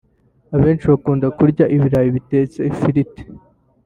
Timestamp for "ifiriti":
2.71-3.23